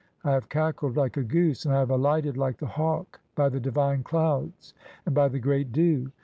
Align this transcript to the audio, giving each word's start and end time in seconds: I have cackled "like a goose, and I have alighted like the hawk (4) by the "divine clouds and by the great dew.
I 0.23 0.31
have 0.31 0.49
cackled 0.49 0.97
"like 0.97 1.15
a 1.15 1.21
goose, 1.21 1.63
and 1.63 1.75
I 1.75 1.77
have 1.77 1.91
alighted 1.91 2.35
like 2.35 2.57
the 2.57 2.65
hawk 2.65 3.19
(4) 3.35 3.45
by 3.45 3.49
the 3.49 3.59
"divine 3.59 4.01
clouds 4.01 4.73
and 5.05 5.13
by 5.13 5.27
the 5.27 5.37
great 5.37 5.71
dew. 5.71 6.11